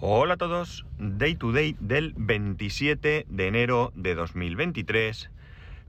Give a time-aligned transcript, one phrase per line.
[0.00, 5.28] Hola a todos, Day to Day del 27 de enero de 2023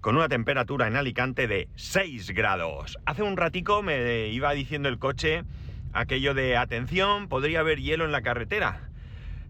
[0.02, 2.98] con una temperatura en Alicante de 6 grados.
[3.06, 5.44] Hace un ratico me iba diciendo el coche
[5.94, 8.90] aquello de atención, podría haber hielo en la carretera.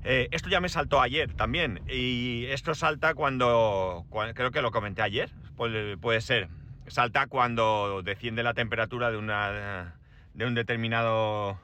[0.03, 5.01] Eh, esto ya me saltó ayer también y esto salta cuando, creo que lo comenté
[5.01, 6.49] ayer, puede, puede ser,
[6.87, 9.95] salta cuando desciende la temperatura de, una,
[10.33, 11.57] de un determinado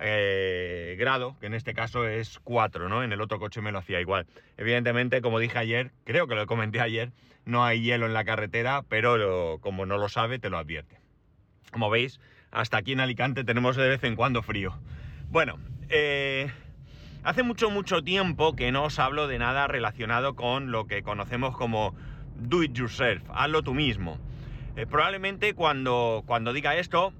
[0.00, 3.02] eh, grado, que en este caso es 4, ¿no?
[3.02, 4.26] En el otro coche me lo hacía igual.
[4.56, 7.12] Evidentemente, como dije ayer, creo que lo comenté ayer,
[7.44, 10.98] no hay hielo en la carretera, pero como no lo sabe, te lo advierte.
[11.70, 14.78] Como veis, hasta aquí en Alicante tenemos de vez en cuando frío.
[15.28, 16.50] Bueno, eh,
[17.22, 21.56] hace mucho, mucho tiempo que no os hablo de nada relacionado con lo que conocemos
[21.56, 21.94] como
[22.36, 24.18] do it yourself, hazlo tú mismo.
[24.76, 27.12] Eh, probablemente cuando, cuando diga esto,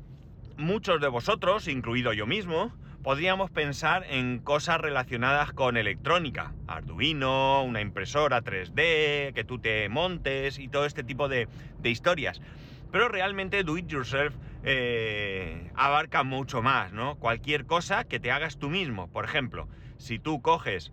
[0.56, 7.80] muchos de vosotros, incluido yo mismo, podríamos pensar en cosas relacionadas con electrónica, Arduino, una
[7.80, 11.48] impresora 3D, que tú te montes y todo este tipo de,
[11.82, 12.40] historias.
[12.92, 14.34] Pero realmente Do It Yourself
[14.64, 17.16] eh, abarca mucho más, ¿no?
[17.16, 19.08] Cualquier cosa que te hagas tú mismo.
[19.08, 20.92] Por ejemplo, si tú coges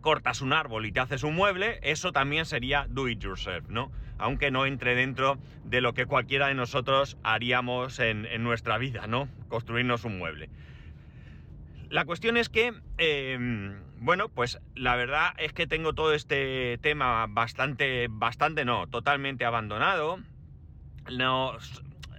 [0.00, 3.90] cortas un árbol y te haces un mueble, eso también sería do it yourself, ¿no?
[4.18, 9.28] Aunque no entre dentro de lo que cualquiera de nosotros haríamos en, nuestra vida, ¿no?
[9.48, 10.48] Construirnos un mueble.
[11.90, 17.26] La cuestión es que, em, bueno, pues la verdad es que tengo todo este tema
[17.28, 20.18] bastante, bastante no, totalmente abandonado.
[21.10, 21.56] No,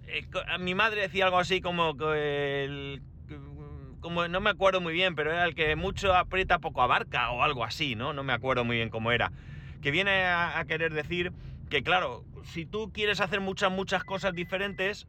[0.08, 0.26] eh,
[0.60, 3.02] mi madre decía algo así como que el
[4.00, 7.44] como no me acuerdo muy bien, pero era el que mucho aprieta, poco abarca o
[7.44, 8.14] algo así, ¿no?
[8.14, 9.32] No me acuerdo muy bien cómo era.
[9.82, 11.34] Que viene a, querer decir
[11.70, 15.08] que, claro, si tú quieres hacer muchas, muchas cosas diferentes,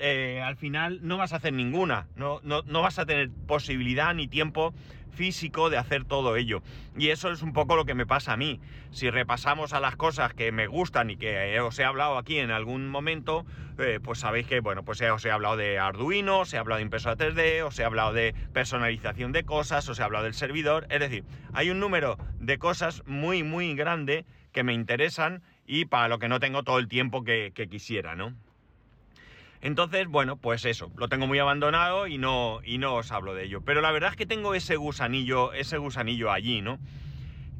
[0.00, 4.14] eh, al final no vas a hacer ninguna, no, no, no vas a tener posibilidad
[4.14, 4.74] ni tiempo
[5.10, 6.62] físico de hacer todo ello.
[6.96, 8.60] Y eso es un poco lo que me pasa a mí.
[8.90, 12.50] Si repasamos a las cosas que me gustan y que os he hablado aquí en
[12.50, 13.44] algún momento,
[13.78, 16.84] eh, pues sabéis que, bueno, pues os he hablado de Arduino, os he hablado de
[16.84, 20.86] impresora 3D, os he hablado de personalización de cosas, os he hablado del servidor.
[20.90, 26.08] Es decir, hay un número de cosas muy, muy grande que me interesan y para
[26.08, 28.34] lo que no tengo todo el tiempo que, que quisiera, ¿no?
[29.62, 33.44] Entonces, bueno, pues eso, lo tengo muy abandonado y no, y no os hablo de
[33.44, 33.60] ello.
[33.62, 36.78] Pero la verdad es que tengo ese gusanillo, ese gusanillo allí, ¿no?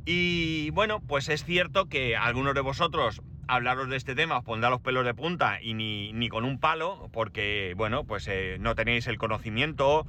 [0.06, 4.70] Y bueno, pues es cierto que algunos de vosotros hablaros de este tema os pondrá
[4.70, 8.74] los pelos de punta y ni, ni con un palo, porque, bueno, pues eh, no
[8.74, 10.06] tenéis el conocimiento,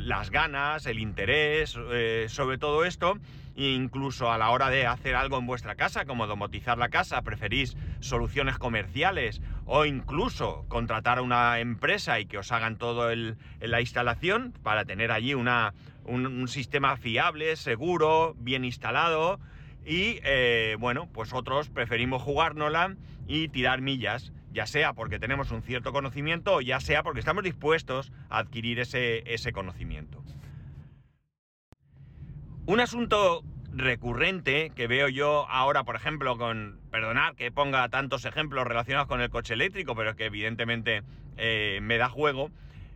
[0.00, 3.18] las ganas, el interés eh, sobre todo esto,
[3.56, 7.22] e incluso a la hora de hacer algo en vuestra casa, como domotizar la casa,
[7.22, 13.36] preferís soluciones comerciales o incluso contratar a una empresa y que os hagan todo el,
[13.60, 15.74] la instalación para tener allí una,
[16.04, 19.38] un, sistema fiable, seguro, bien instalado.
[19.86, 22.96] Y eh, bueno, pues otros preferimos jugárnosla
[23.28, 27.42] y tirar millas, ya sea porque tenemos un cierto conocimiento o ya sea porque estamos
[27.42, 30.22] dispuestos a adquirir ese, ese conocimiento.
[32.66, 33.42] Un asunto
[33.72, 39.20] recurrente que veo yo ahora, por ejemplo, con, perdonad que ponga tantos ejemplos relacionados con
[39.20, 41.02] el coche eléctrico, pero que evidentemente
[41.36, 42.50] eh, me da juego,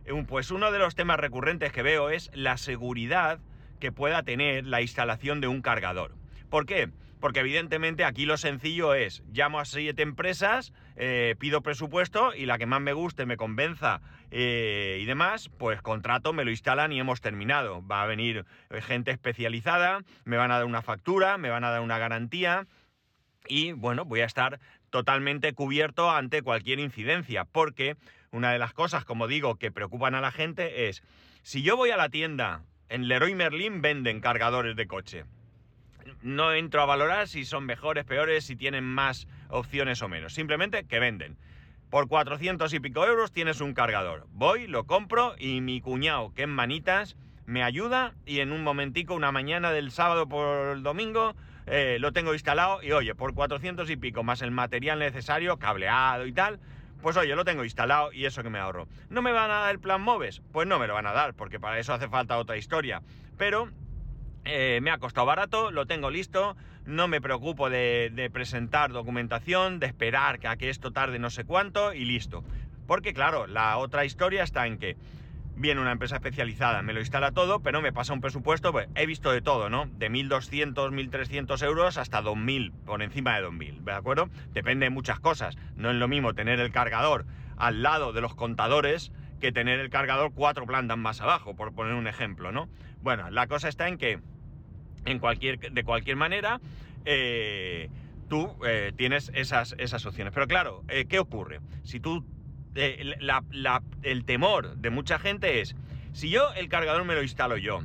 [0.05, 3.39] eh, pues uno de los temas recurrentes que veo es la seguridad
[3.79, 6.15] que pueda tener la instalación de un cargador.
[6.49, 6.89] ¿Por qué?
[7.19, 12.57] Porque evidentemente aquí lo sencillo es, llamo a siete empresas, eh, pido presupuesto y la
[12.57, 17.19] que más me guste, me convenza y demás, pues contrato, me lo instalan y hemos
[17.19, 17.85] terminado.
[17.85, 18.45] Va a venir
[18.81, 22.67] gente especializada, me van a dar una factura, me van a dar una garantía
[23.47, 24.59] y bueno, voy a estar
[24.89, 27.95] totalmente cubierto ante cualquier incidencia, porque
[28.31, 31.03] una de las cosas, como digo, que preocupan a la gente es,
[31.41, 35.25] si yo voy a la tienda, en Leroy Merlin venden cargadores de coche.
[36.21, 40.33] No entro a valorar si son mejores, peores, si tienen más opciones o menos.
[40.33, 41.37] Simplemente que venden.
[41.89, 44.27] Por 400 y pico euros tienes un cargador.
[44.31, 47.15] Voy, lo compro y mi cuñado, que es manitas,
[47.47, 51.35] me ayuda y en un momentico, una mañana del sábado por el domingo,
[51.65, 56.27] eh, lo tengo instalado y oye, por 400 y pico más el material necesario, cableado
[56.27, 56.59] y tal,
[57.01, 58.87] pues oye, lo tengo instalado y eso que me ahorro.
[59.09, 60.41] ¿No me van a dar el plan MOVES?
[60.51, 63.01] Pues no me lo van a dar, porque para eso hace falta otra historia.
[63.37, 63.69] Pero
[64.45, 66.55] eh, me ha costado barato, lo tengo listo,
[66.85, 71.93] no me preocupo de, presentar documentación, de esperar a que esto tarde no sé cuánto
[71.93, 72.43] y listo.
[72.87, 74.97] Porque claro, la otra historia está en que
[75.55, 79.05] viene una empresa especializada, me lo instala todo, pero me pasa un presupuesto, pues he
[79.05, 79.87] visto de todo, ¿no?
[79.97, 84.29] De 1.200, 1.300 euros hasta 2.000, por encima de 2.000, ¿de acuerdo?
[84.53, 85.57] Depende de muchas cosas.
[85.75, 87.25] No es lo mismo tener el cargador
[87.57, 91.93] al lado de los contadores que tener el cargador cuatro plantas más abajo, por poner
[91.93, 92.69] un ejemplo, ¿no?
[93.01, 94.19] Bueno, la cosa está en que
[95.05, 96.59] en cualquier, de cualquier manera,
[97.05, 97.89] eh,
[98.27, 100.33] tú eh, tienes esas, esas opciones.
[100.33, 101.59] Pero claro, eh, ¿qué ocurre?
[101.83, 102.25] Si tú,
[102.75, 105.75] el temor de mucha gente es,
[106.11, 107.81] si yo el cargador me lo instalo yo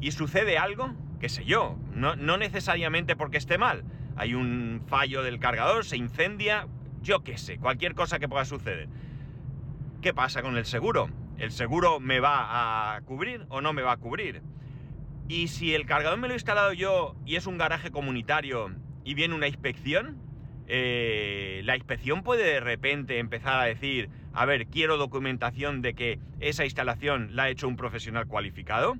[0.00, 3.84] y sucede algo, qué sé yo, no, no necesariamente porque esté mal,
[4.16, 6.66] hay un fallo del cargador, se incendia,
[7.02, 8.88] yo qué sé, cualquier cosa que pueda suceder.
[10.02, 11.08] ¿Qué pasa con el seguro?
[11.38, 14.42] ¿El seguro me va a cubrir o no me va a cubrir?
[15.28, 19.14] Y si el cargador me lo he instalado yo y es un garaje comunitario y
[19.14, 20.18] viene una inspección,
[20.66, 26.18] eh, la inspección puede de repente empezar a decir, a ver, quiero documentación de que
[26.40, 28.96] esa instalación la ha hecho un profesional cualificado.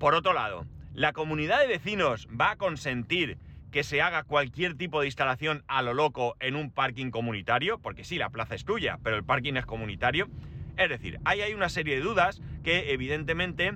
[0.00, 3.38] Por otro lado, ¿la comunidad de vecinos va a consentir
[3.74, 7.80] que se haga cualquier tipo de instalación a lo loco en un parking comunitario?
[7.80, 10.28] Porque sí, la plaza es tuya, pero el parking es comunitario.
[10.76, 13.72] Es decir, ahí hay una serie de dudas que evidentemente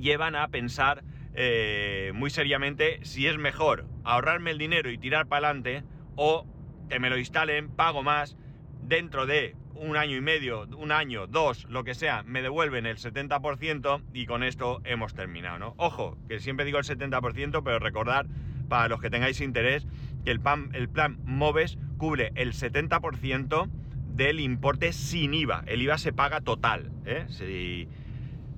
[0.00, 1.04] llevan a pensar
[1.34, 5.84] eh, muy seriamente si es mejor ahorrarme el dinero y tirar para adelante
[6.16, 6.44] o
[6.88, 8.36] que me lo instalen, pago más,
[8.82, 12.96] dentro de un año y medio, un año, dos, lo que sea, me devuelven el
[12.96, 15.74] 70% y con esto hemos terminado, ¿no?
[15.76, 18.26] Ojo, que siempre digo el 70%, pero recordar,
[18.68, 19.86] para los que tengáis interés,
[20.24, 23.68] que el plan, el plan MOVES cubre el 70%
[24.14, 25.62] del importe sin IVA.
[25.66, 27.24] El IVA se paga total, ¿eh?
[27.28, 27.88] Si,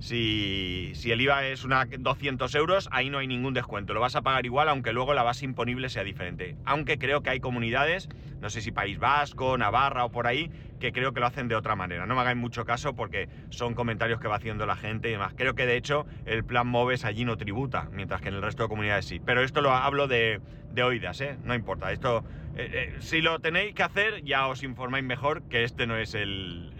[0.01, 3.93] si, el IVA es una 200 euros, ahí no hay ningún descuento.
[3.93, 6.55] Lo vas a pagar igual, aunque luego la base imponible sea diferente.
[6.65, 8.09] Aunque creo que hay comunidades,
[8.41, 10.49] no sé si País Vasco, Navarra o por ahí,
[10.79, 12.07] que creo que lo hacen de otra manera.
[12.07, 15.33] No me hagáis mucho caso porque son comentarios que va haciendo la gente y demás.
[15.37, 18.63] Creo que de hecho el plan MOVES allí no tributa, mientras que en el resto
[18.63, 19.21] de comunidades sí.
[19.23, 20.41] Pero esto lo hablo de,
[20.83, 21.37] oídas, ¿eh?
[21.43, 21.91] No importa.
[21.91, 22.23] Esto,
[22.55, 26.17] eh, eh, si lo tenéis que hacer, ya os informáis mejor que este no es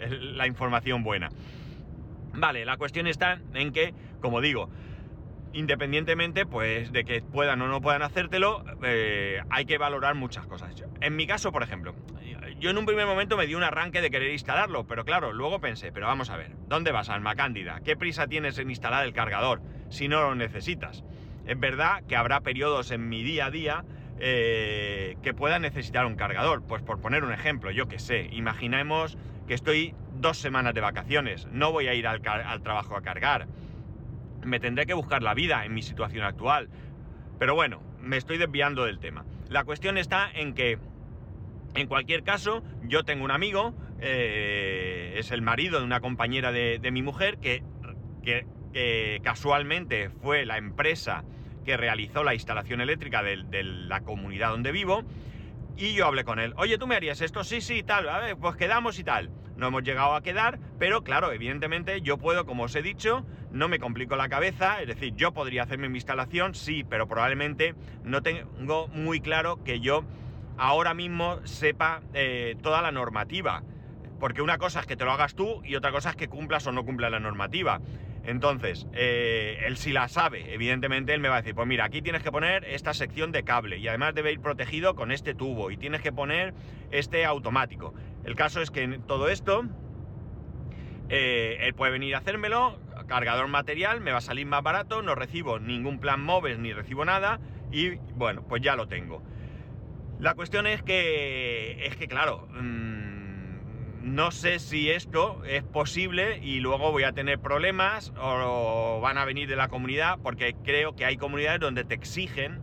[0.09, 1.29] la información buena.
[2.33, 4.69] Vale, la cuestión está en que, como digo,
[5.53, 10.73] independientemente pues de que puedan o no puedan hacértelo, eh, hay que valorar muchas cosas.
[11.01, 11.93] En mi caso, por ejemplo,
[12.59, 15.59] yo en un primer momento me di un arranque de querer instalarlo, pero claro, luego
[15.59, 17.81] pensé, pero vamos a ver, ¿dónde vas, Alma Cándida?
[17.83, 21.03] ¿Qué prisa tienes en instalar el cargador si no lo necesitas?
[21.45, 23.85] Es verdad que habrá periodos en mi día a día
[24.19, 26.63] eh, que pueda necesitar un cargador.
[26.65, 31.47] Pues por poner un ejemplo, yo que sé, imaginemos que estoy dos semanas de vacaciones,
[31.51, 33.47] no voy a ir al, trabajo a cargar.
[34.43, 36.69] Me tendré que buscar la vida en mi situación actual.
[37.39, 39.25] Pero bueno, me estoy desviando del tema.
[39.49, 40.79] La cuestión está en que,
[41.75, 46.91] en cualquier caso, yo tengo un amigo, eh, es el marido de una compañera de,
[46.91, 47.63] mi mujer, que,
[48.23, 51.23] que casualmente fue la empresa
[51.65, 55.03] que realizó la instalación eléctrica de, la comunidad donde vivo.
[55.81, 57.43] Y yo hablé con él, oye, ¿tú me harías esto?
[57.43, 59.31] Sí, sí, tal, a ver, pues quedamos y tal.
[59.55, 63.67] No hemos llegado a quedar, pero claro, evidentemente yo puedo, como os he dicho, no
[63.67, 67.73] me complico la cabeza, es decir, yo podría hacerme mi instalación, sí, pero probablemente
[68.03, 70.03] no tengo muy claro que yo
[70.55, 73.63] ahora mismo sepa eh, toda la normativa.
[74.19, 76.67] Porque una cosa es que te lo hagas tú y otra cosa es que cumplas
[76.67, 77.81] o no cumplas la normativa.
[78.23, 82.01] Entonces, eh, él si la sabe, evidentemente él me va a decir, pues mira, aquí
[82.01, 85.71] tienes que poner esta sección de cable y además debe ir protegido con este tubo
[85.71, 86.53] y tienes que poner
[86.91, 87.93] este automático.
[88.23, 89.63] El caso es que en todo esto,
[91.09, 95.15] eh, él puede venir a hacérmelo, cargador material, me va a salir más barato, no
[95.15, 97.39] recibo ningún plan móvil ni recibo nada
[97.71, 99.23] y bueno, pues ya lo tengo.
[100.19, 102.47] La cuestión es que, es que claro...
[102.51, 102.90] Mm,
[104.01, 109.25] no sé si esto es posible y luego voy a tener problemas o van a
[109.25, 112.61] venir de la comunidad porque creo que hay comunidades donde te exigen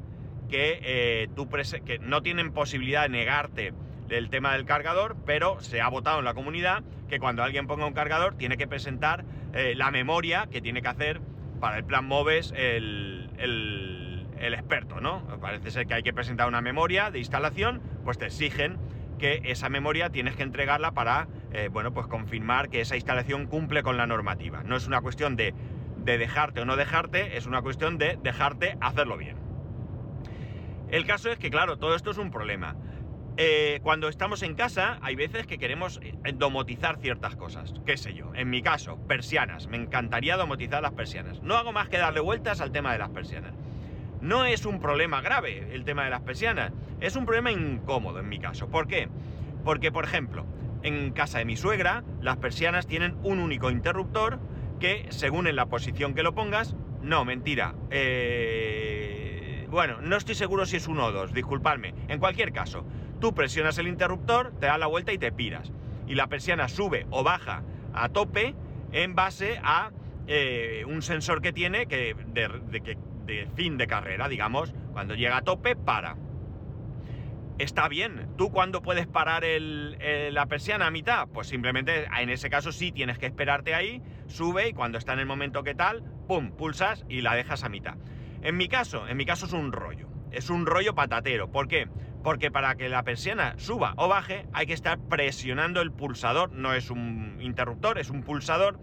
[0.49, 1.49] que, eh, tú
[1.85, 3.73] que no tienen posibilidad de negarte
[4.09, 7.87] el tema del cargador, pero se ha votado en la comunidad que cuando alguien ponga
[7.87, 11.21] un cargador tiene que presentar eh, la memoria que tiene que hacer
[11.61, 13.31] para el plan MOVES el,
[14.41, 15.23] el experto, ¿no?
[15.41, 18.79] Parece ser que hay que presentar una memoria de instalación, pues te exigen
[19.19, 23.83] que esa memoria tienes que entregarla para, eh, bueno, pues confirmar que esa instalación cumple
[23.83, 24.63] con la normativa.
[24.63, 25.55] No es una cuestión de,
[26.05, 29.37] dejarte o no dejarte, es una cuestión de dejarte hacerlo bien.
[30.91, 32.77] El caso es que, claro, todo esto es un problema.
[33.37, 37.75] Eh, cuando estamos en casa, hay veces que queremos eh, domotizar ciertas cosas.
[37.85, 38.33] ¿Qué sé yo?
[38.35, 39.67] En mi caso, persianas.
[39.67, 41.43] Me encantaría domotizar las persianas.
[41.43, 43.53] No hago más que darle vueltas al tema de las persianas.
[44.21, 48.29] No es un problema grave el tema de las persianas, es un problema incómodo en
[48.29, 48.69] mi caso.
[48.69, 49.09] ¿Por qué?
[49.65, 50.45] Porque, por ejemplo,
[50.83, 54.41] en casa de mi suegra, las persianas tienen un único interruptor
[54.81, 57.75] que, según en la posición que lo pongas, no, mentira.
[57.91, 61.95] Eh, bueno, no estoy seguro si es uno o dos, disculpadme.
[62.09, 62.85] En cualquier caso,
[63.21, 65.73] tú presionas el interruptor, te das la vuelta y te piras.
[66.07, 68.55] Y la persiana sube o baja a tope
[68.93, 69.91] en base a
[70.27, 72.17] eh, un sensor que tiene que,
[73.29, 76.17] de fin de carrera, digamos, cuando llega a tope, para.
[77.59, 78.31] Está bien.
[78.37, 81.29] ¿Tú cuándo puedes parar la persiana a mitad?
[81.29, 85.19] Pues simplemente en ese caso sí tienes que esperarte ahí, sube y cuando está en
[85.19, 86.53] el momento que tal, ¡pum!
[86.53, 87.97] pulsas y la dejas a mitad.
[88.43, 90.09] En mi caso, en mi caso es un rollo.
[90.31, 91.51] Es un rollo patatero.
[91.51, 91.89] ¿Por qué?
[92.23, 96.53] Porque para que la persiana suba o baje hay que estar presionando el pulsador.
[96.53, 98.79] No es un interruptor, es un pulsador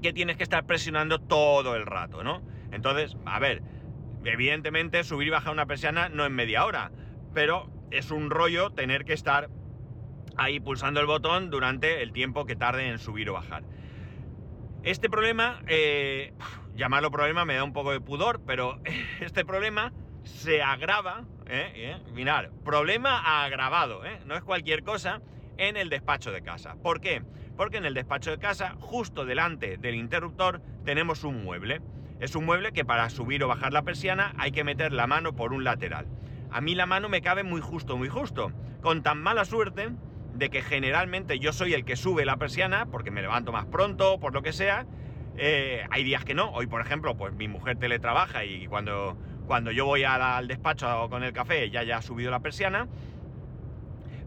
[0.00, 2.40] que tienes que estar presionando todo el rato, ¿no?
[2.72, 3.62] Entonces, a ver,
[4.24, 6.90] evidentemente subir y bajar una persiana no en media hora
[7.34, 9.48] pero es un rollo tener que estar
[10.36, 13.64] ahí pulsando el botón durante el tiempo que tarde en subir o bajar.
[14.82, 16.32] Este problema, eh,
[16.74, 18.80] llamarlo problema me da un poco de pudor, pero
[19.20, 21.72] este problema se agrava, ¿eh?
[21.74, 21.96] ¿Eh?
[22.12, 24.20] Mirar, problema agravado, ¿eh?
[24.26, 25.20] no es cualquier cosa,
[25.56, 26.76] en el despacho de casa.
[26.82, 27.22] ¿Por qué?
[27.56, 31.80] Porque en el despacho de casa, justo delante del interruptor, tenemos un mueble.
[32.20, 35.34] Es un mueble que para subir o bajar la persiana hay que meter la mano
[35.34, 36.06] por un lateral
[36.50, 38.52] a mí la mano me cabe muy justo, muy justo.
[38.80, 39.90] Con tan mala suerte
[40.34, 44.18] de que generalmente yo soy el que sube la persiana, porque me levanto más pronto,
[44.18, 44.86] por lo que sea.
[45.36, 46.50] Eh, hay días que no.
[46.50, 51.22] Hoy, por ejemplo, pues mi mujer teletrabaja y cuando, cuando yo voy al despacho con
[51.22, 52.88] el café ya ya ha subido la persiana.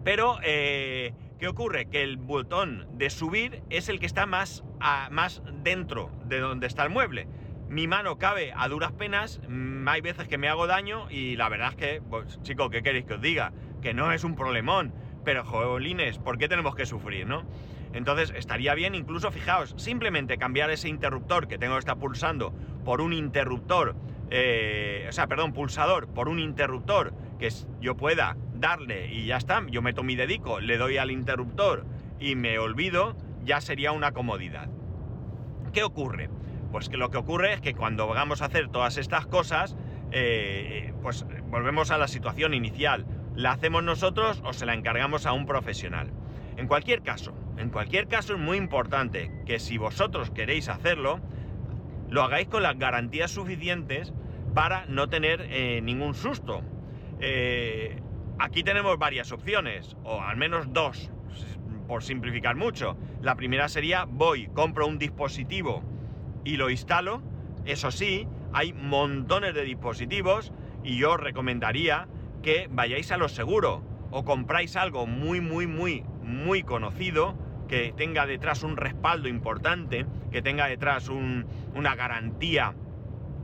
[0.03, 1.88] Pero, eh, ¿qué ocurre?
[1.88, 4.63] Que el botón de subir es el que está más,
[5.12, 7.27] más dentro de donde está el mueble
[7.71, 11.47] mi mano cabe a duras penas, mm, hay veces que me hago daño y la
[11.47, 13.53] verdad es que, pues chicos, ¿qué queréis que os diga?
[13.81, 17.45] Que no es un problemón, pero jolines, ¿por qué tenemos que sufrir, no?
[17.93, 22.99] Entonces estaría bien incluso, fijaos, simplemente cambiar ese interruptor que tengo que estar pulsando por
[22.99, 23.95] un interruptor,
[24.31, 27.47] eh, o sea, perdón, pulsador, por un interruptor que
[27.79, 31.85] yo pueda darle y ya está, yo meto mi dedico, le doy al interruptor
[32.19, 34.67] y me olvido, ya sería una comodidad.
[35.71, 36.29] ¿Qué ocurre?
[36.71, 39.75] Pues que lo que ocurre es que cuando vamos a hacer todas estas cosas,
[40.11, 43.05] eh, pues volvemos a la situación inicial.
[43.35, 46.11] ¿La hacemos nosotros o se la encargamos a un profesional?
[46.57, 51.19] En cualquier caso, en cualquier caso es muy importante que si vosotros queréis hacerlo,
[52.09, 54.13] lo hagáis con las garantías suficientes
[54.53, 56.61] para no tener eh, ningún susto.
[57.19, 58.01] Eh,
[58.39, 61.09] aquí tenemos varias opciones, o al menos dos,
[61.87, 62.97] por simplificar mucho.
[63.21, 65.83] La primera sería voy, compro un dispositivo
[66.43, 67.21] y lo instalo.
[67.65, 70.51] Eso sí, hay montones de dispositivos
[70.83, 72.07] y yo recomendaría
[72.41, 77.36] que vayáis a lo seguro o compráis algo muy, muy, muy, muy conocido
[77.67, 82.75] que tenga detrás un respaldo importante, que tenga detrás una garantía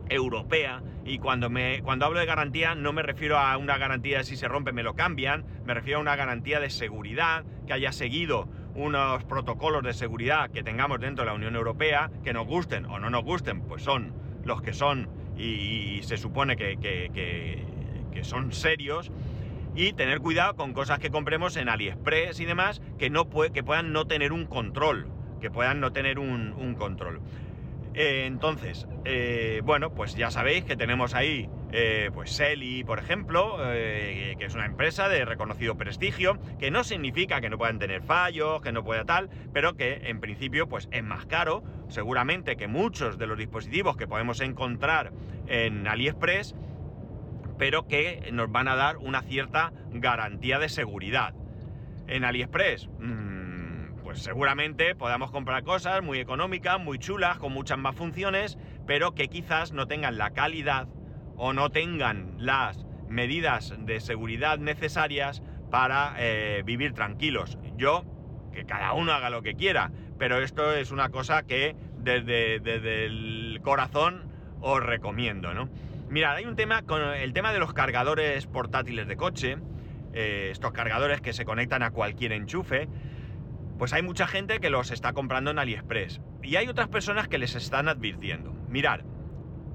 [0.10, 4.24] europea y cuando, me, cuando hablo de garantía no me refiero a una garantía de
[4.26, 7.94] si se rompe me lo cambian, me refiero a una garantía de seguridad que haya
[7.94, 12.86] seguido unos protocolos de seguridad que tengamos dentro de la Unión Europea, que nos gusten
[12.86, 14.14] o no nos gusten, pues son
[14.46, 19.12] los que son y, se supone que, que, son serios.
[19.76, 23.94] Y tener cuidado con cosas que compremos en AliExpress y demás que, no que puedan
[23.94, 25.08] no tener un control.
[25.40, 27.22] Que puedan no tener un, un control.
[28.00, 33.58] Eh, entonces, eh, bueno, pues ya sabéis que tenemos ahí, eh, pues Selly, por ejemplo,
[33.58, 38.62] que es una empresa de reconocido prestigio, que no significa que no puedan tener fallos,
[38.62, 43.18] que no pueda tal, pero que en principio, pues es más caro, seguramente que muchos
[43.18, 45.12] de los dispositivos que podemos encontrar
[45.48, 46.54] en AliExpress,
[47.58, 51.34] pero que nos van a dar una cierta garantía de seguridad.
[52.06, 53.37] En AliExpress, mm,
[54.18, 58.58] pues seguramente podamos comprar cosas muy económicas, muy chulas, con muchas más funciones,
[58.88, 60.88] pero que quizás no tengan la calidad
[61.36, 67.60] o no tengan las medidas de seguridad necesarias para eh, vivir tranquilos.
[67.76, 68.06] Yo,
[68.52, 72.56] que cada uno haga lo que quiera, pero esto es una cosa que desde,
[73.06, 74.24] el corazón
[74.62, 75.70] os recomiendo, ¿no?
[76.10, 79.58] Mirad, hay un tema con el tema de los cargadores portátiles de coche,
[80.14, 82.88] eh, estos cargadores que se conectan a cualquier enchufe,
[83.78, 86.22] pues hay mucha gente que los está comprando en AliExpress.
[86.44, 88.54] Y hay otras personas que les están advirtiendo.
[88.68, 89.02] Mirad,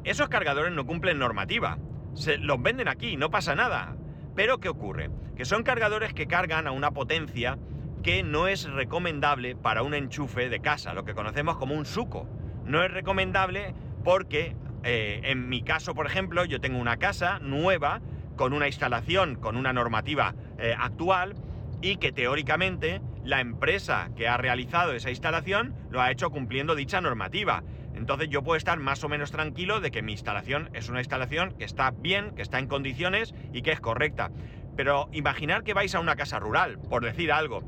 [0.05, 1.79] esos cargadores no cumplen normativa.
[2.15, 3.97] Se los venden aquí, no pasa nada.
[4.35, 5.11] Pero ¿qué ocurre?
[5.37, 7.59] Que son cargadores que cargan a una potencia
[8.03, 12.29] que no es recomendable para un enchufe de casa, lo que conocemos como un suco.
[12.65, 18.01] No es recomendable porque, eh, en mi caso, por ejemplo, yo tengo una casa nueva
[18.37, 21.35] con una instalación, con una normativa eh, actual
[21.83, 27.01] y que teóricamente la empresa que ha realizado esa instalación lo ha hecho cumpliendo dicha
[27.01, 27.65] normativa.
[27.95, 31.53] Entonces yo puedo estar más o menos tranquilo de que mi instalación es una instalación
[31.59, 34.31] que está bien, que está en condiciones y que es correcta.
[34.77, 37.63] Pero imaginar que vais a una casa rural, por decir algo,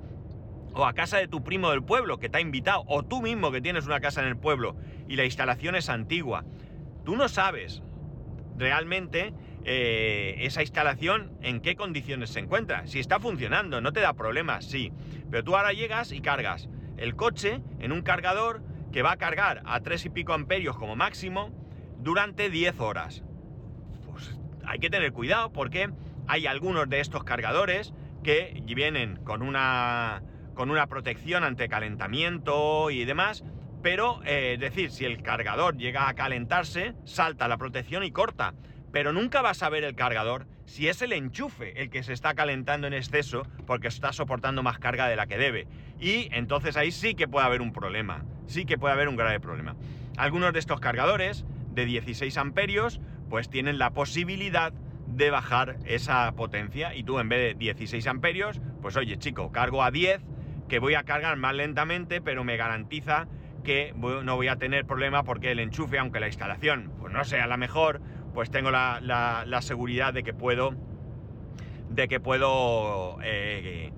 [0.73, 3.51] o a casa de tu primo del pueblo que te ha invitado, o tú mismo
[3.51, 4.77] que tienes una casa en el pueblo
[5.09, 6.45] y la instalación es antigua.
[7.05, 7.83] Tú no sabes
[8.57, 9.33] realmente
[9.65, 12.87] eh, esa instalación en qué condiciones se encuentra.
[12.87, 14.93] Si está funcionando, no te da problemas, sí.
[15.31, 19.63] Pero tú ahora llegas y cargas el coche en un cargador que va a cargar
[19.65, 21.51] a 3 y pico amperios como máximo
[21.99, 23.25] durante 10 horas.
[24.11, 25.91] Pues hay que tener cuidado porque
[26.27, 27.93] hay algunos de estos cargadores
[28.23, 30.23] que vienen con una,
[30.55, 33.45] con una protección ante calentamiento y demás,
[33.83, 38.55] pero eh, es decir, si el cargador llega a calentarse, salta la protección y corta
[38.95, 42.35] pero nunca vas a ver el cargador si es el enchufe el que se está
[42.35, 45.67] calentando en exceso porque está soportando más carga de la que debe.
[45.99, 49.41] Y entonces ahí sí que puede haber un problema, sí que puede haber un grave
[49.41, 49.75] problema.
[50.17, 56.95] Algunos de estos cargadores de 16 amperios pues tienen la posibilidad de bajar esa potencia
[56.95, 60.21] y tú en vez de 16 amperios, pues oye chico, cargo a 10
[60.69, 63.27] que voy a cargar más lentamente pero me garantiza
[63.65, 67.49] que no voy a tener problema porque el enchufe, aunque la instalación pues no sea
[67.49, 68.01] la mejor,
[68.35, 70.75] pues tengo la, seguridad de que puedo,
[71.89, 73.93] de que puedo eh,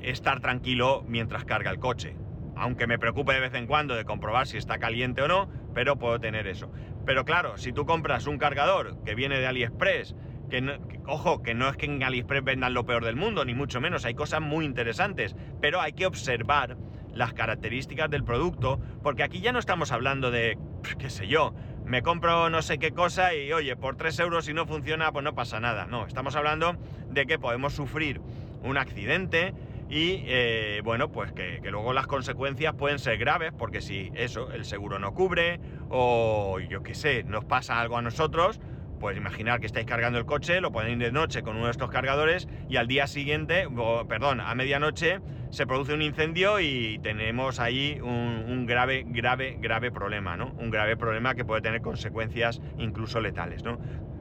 [0.00, 2.14] estar tranquilo mientras carga el coche.
[2.54, 5.96] Aunque me preocupe de vez en cuando de comprobar si está caliente o no, pero
[5.96, 6.70] puedo tener eso.
[7.06, 10.14] Pero claro, si tú compras un cargador que viene de AliExpress,
[10.50, 13.80] que, ojo, que no es que en AliExpress vendan lo peor del mundo, ni mucho
[13.80, 16.76] menos, hay cosas muy interesantes, pero hay que observar
[17.14, 20.58] las características del producto, porque aquí ya no estamos hablando de,
[20.98, 21.54] qué sé yo,
[21.88, 25.24] me compro no sé qué cosa y oye, por 3 euros si no funciona, pues
[25.24, 25.86] no pasa nada.
[25.86, 26.76] No, estamos hablando
[27.08, 28.20] de que podemos sufrir
[28.62, 29.54] un accidente
[29.88, 34.66] y eh, bueno, pues que, luego las consecuencias pueden ser graves porque si eso, el
[34.66, 38.60] seguro no cubre o yo qué sé, nos pasa algo a nosotros,
[38.98, 41.90] pues imaginar que estáis cargando el coche, lo ponéis de noche con uno de estos
[41.90, 43.66] cargadores y al día siguiente,
[44.08, 45.20] perdón, a medianoche
[45.50, 50.52] se produce un incendio y tenemos ahí un, grave, grave, grave problema, ¿no?
[50.58, 53.78] Un grave problema que puede tener consecuencias incluso letales, ¿no?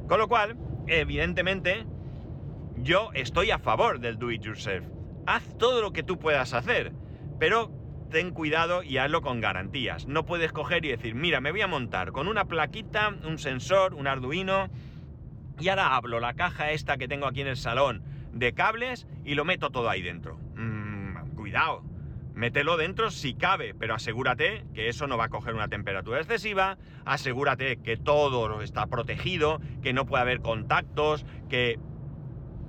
[0.07, 0.55] Con lo cual,
[0.87, 1.85] evidentemente,
[2.77, 4.85] yo estoy a favor del do it yourself.
[5.25, 6.93] Haz todo lo que tú puedas hacer,
[7.39, 7.71] pero
[8.09, 10.07] ten cuidado y hazlo con garantías.
[10.07, 13.93] No puedes coger y decir, mira, me voy a montar con una plaquita, un sensor,
[13.93, 14.69] un Arduino,
[15.59, 19.35] y ahora hablo la caja esta que tengo aquí en el salón de cables y
[19.35, 20.37] lo meto todo ahí dentro.
[20.55, 21.83] Mm, cuidado,
[22.35, 26.77] mételo dentro si cabe, pero asegúrate que eso no va a coger una temperatura excesiva,
[27.05, 31.79] asegúrate que todo está protegido, que no puede haber contactos, que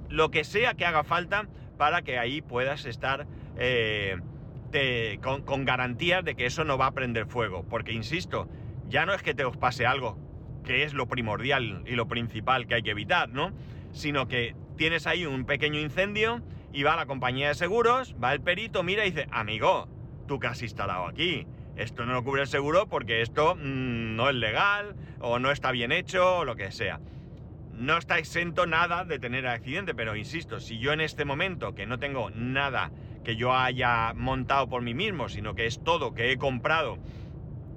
[0.08, 3.26] lo que sea que haga falta para que ahí puedas estar...
[3.58, 4.16] Eh,
[5.22, 7.64] con, garantías de que eso no va a prender fuego.
[7.68, 8.48] Porque, insisto,
[8.88, 10.18] ya no es que te os pase algo,
[10.64, 13.52] que es lo primordial y lo principal que hay que evitar, ¿no?
[13.92, 18.40] Sino que tienes ahí un pequeño incendio y va la compañía de seguros, va el
[18.40, 19.88] perito, mira y dice, amigo,
[20.26, 24.28] tú que has instalado aquí, esto no lo cubre el seguro porque esto mm, no
[24.28, 27.00] es legal o no está bien hecho o lo que sea.
[27.72, 31.86] No está exento nada de tener accidente, pero insisto, si yo en este momento que
[31.86, 32.90] no tengo nada
[33.28, 36.96] que yo haya montado por mí mismo, sino que es todo que he comprado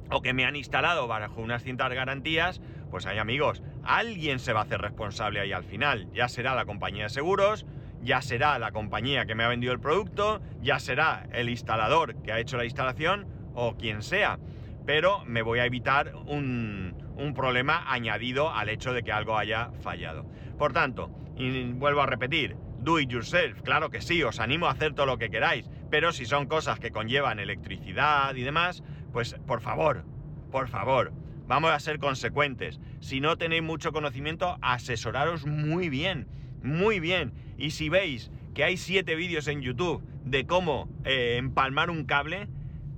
[0.09, 4.61] o que me han instalado bajo unas cintas garantías, pues hay amigos, alguien se va
[4.61, 6.07] a hacer responsable ahí al final.
[6.13, 7.65] Ya será la compañía de seguros,
[8.01, 12.31] ya será la compañía que me ha vendido el producto, ya será el instalador que
[12.31, 14.39] ha hecho la instalación o quien sea.
[14.85, 19.71] Pero me voy a evitar un, un problema añadido al hecho de que algo haya
[19.81, 20.25] fallado.
[20.57, 24.71] Por tanto, y vuelvo a repetir, do it yourself, claro que sí, os animo a
[24.71, 29.35] hacer todo lo que queráis, pero si son cosas que conllevan electricidad y demás, pues
[29.45, 30.03] por favor,
[30.51, 31.13] por favor,
[31.47, 32.79] vamos a ser consecuentes.
[32.99, 36.27] Si no tenéis mucho conocimiento, asesoraros muy bien,
[36.63, 37.33] muy bien.
[37.57, 42.47] Y si veis que hay siete vídeos en YouTube de cómo eh, empalmar un cable,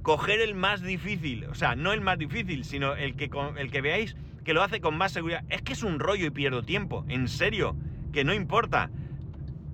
[0.01, 3.81] coger el más difícil, o sea, no el más difícil, sino el que, el que
[3.81, 5.43] veáis que lo hace con más seguridad.
[5.49, 7.75] Es que es un rollo y pierdo tiempo, en serio,
[8.11, 8.89] que no importa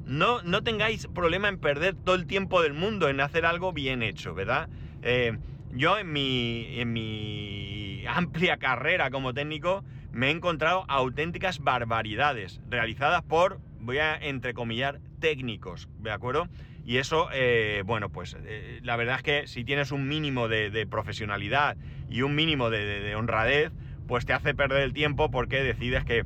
[0.10, 4.02] no, no tengáis problema en perder todo el tiempo del mundo en hacer algo bien
[4.02, 4.68] hecho, ¿verdad?
[5.04, 5.38] Eh,
[5.72, 13.22] yo en mi, en mi amplia carrera como técnico me he encontrado auténticas barbaridades realizadas
[13.22, 16.48] por, voy a entrecomillar, técnicos, ¿de acuerdo?
[16.84, 20.88] Y eso, eh, bueno, pues eh, la verdad es que si tienes un mínimo de,
[20.90, 21.78] profesionalidad
[22.10, 23.72] y un mínimo de, de, honradez,
[24.08, 26.26] pues te hace perder el tiempo porque decides que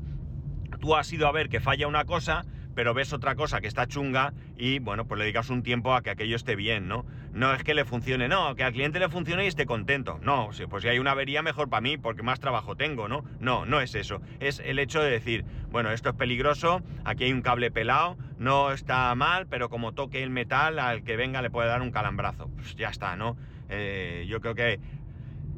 [0.79, 3.87] tú has ido a ver que falla una cosa, pero ves otra cosa que está
[3.87, 7.05] chunga y bueno, pues le dedicas un tiempo a que aquello esté bien, ¿no?
[7.33, 10.19] No es que le funcione, no, que al cliente le funcione y esté contento.
[10.21, 13.23] No, pues si hay una avería mejor para mí porque más trabajo tengo, ¿no?
[13.39, 14.21] No, no es eso.
[14.39, 18.71] Es el hecho de decir, bueno, esto es peligroso, aquí hay un cable pelado, no
[18.71, 22.49] está mal, pero como toque el metal, al que venga le puede dar un calambrazo.
[22.55, 23.37] Pues ya está, ¿no?
[23.69, 24.79] Eh, yo creo que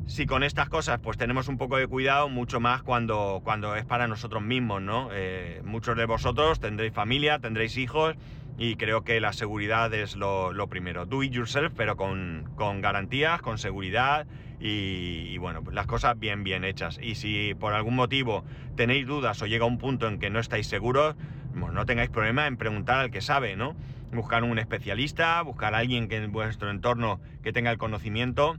[0.07, 3.85] si con estas cosas pues tenemos un poco de cuidado, mucho más cuando, cuando es
[3.85, 5.09] para nosotros mismos, ¿no?
[5.11, 8.15] Eh, muchos de vosotros tendréis familia, tendréis hijos
[8.57, 11.05] y creo que la seguridad es lo, primero.
[11.05, 12.45] Do it yourself, pero con,
[12.81, 14.27] garantías, con seguridad
[14.59, 16.97] y, bueno, pues las cosas bien, bien hechas.
[17.01, 20.67] Y si por algún motivo tenéis dudas o llega un punto en que no estáis
[20.67, 21.15] seguros,
[21.53, 23.75] no tengáis problema en preguntar al que sabe, ¿no?
[24.13, 28.57] Buscar un especialista, buscar a alguien que en vuestro entorno que tenga el conocimiento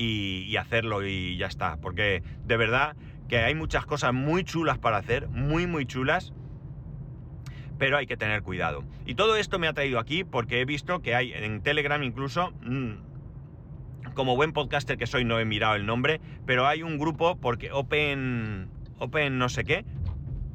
[0.00, 1.76] y hacerlo y ya está.
[1.76, 2.96] Porque de verdad
[3.28, 6.32] que hay muchas cosas muy chulas para hacer, muy, muy chulas
[7.80, 8.84] pero hay que tener cuidado.
[9.06, 12.52] Y todo esto me ha traído aquí porque he visto que hay en Telegram incluso,
[12.60, 17.38] mm, como buen podcaster que soy no he mirado el nombre, pero hay un grupo
[17.40, 19.86] porque Open, Open no sé qué,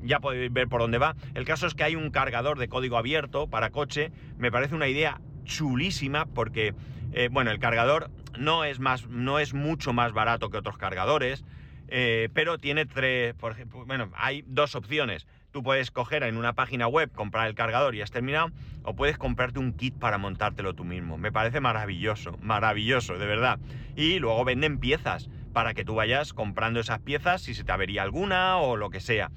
[0.04, 1.16] ya podéis ver por dónde va.
[1.34, 4.88] El caso es que hay un cargador de código abierto para coche, me parece una
[4.88, 6.76] idea chulísima porque,
[7.12, 11.44] eh, bueno, el cargador no es, más, no es mucho más barato que otros cargadores,
[11.88, 15.28] eh, pero tiene tres, por ejemplo, bueno, hay dos opciones.
[15.52, 18.52] Tú puedes coger en una página web, comprar el cargador y has terminado,
[18.84, 21.18] o puedes comprarte un kit para montártelo tú mismo.
[21.18, 23.60] Me parece maravilloso, maravilloso, de verdad.
[23.96, 28.04] Y luego venden piezas para que tú vayas comprando esas piezas si se te avería
[28.04, 29.32] alguna o lo que sea.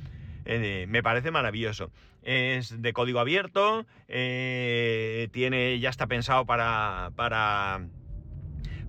[0.45, 1.93] Eh, me parece maravilloso.
[2.23, 7.83] Es de código abierto, eh, tiene, ya está pensado para, para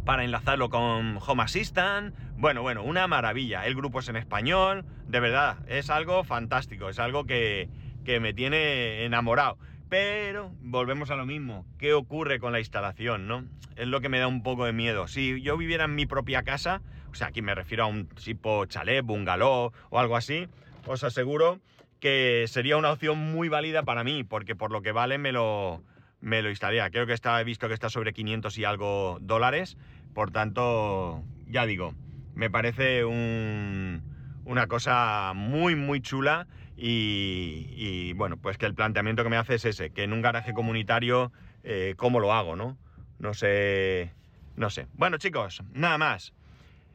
[0.06, 2.16] para enlazarlo con Home Assistant.
[2.38, 3.66] Bueno, bueno, una maravilla.
[3.66, 7.70] El grupo es en español, de verdad, es algo fantástico, es algo que,
[8.06, 9.60] me tiene enamorado.
[9.88, 11.66] Pero volvemos a lo mismo.
[11.78, 13.46] ¿Qué ocurre con la instalación, no?
[13.76, 15.08] Es lo que me da un poco de miedo.
[15.08, 16.82] Si yo viviera en mi propia casa,
[17.12, 20.48] o sea, aquí me refiero a un tipo chalet, bungalow o algo así,
[20.88, 21.60] os aseguro
[22.00, 25.84] que sería una opción muy válida para mí, porque por lo que vale me lo,
[26.22, 26.90] me lo instalaría.
[26.90, 29.78] Creo que está, he visto que está sobre 500 y algo dólares
[30.14, 31.94] por tanto, ya digo,
[32.36, 39.38] me parece una cosa muy, muy chula y, bueno, pues que el planteamiento que me
[39.38, 41.32] hace es ese, que en un garaje comunitario,
[41.64, 42.78] eh, ¿cómo lo hago, no?
[43.20, 44.12] No sé,
[44.56, 44.88] no sé.
[44.94, 46.34] Bueno, chicos, nada más.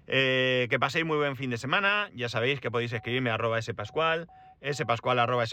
[0.07, 2.11] Eh, que paséis muy buen fin de semana.
[2.15, 4.29] Ya sabéis que podéis escribirme a arroba spascual,
[4.73, 5.47] spascual arroba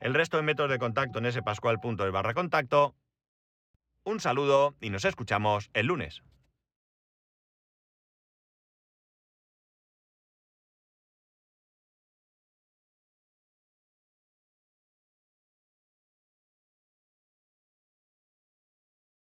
[0.00, 2.94] el resto de métodos de contacto en spascual.es barra contacto.
[4.04, 6.22] Un saludo y nos escuchamos el lunes.